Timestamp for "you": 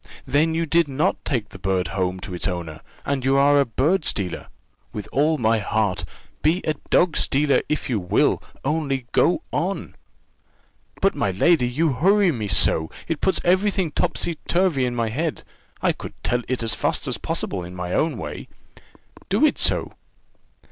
0.55-0.65, 3.23-3.37, 7.87-7.99, 11.69-11.93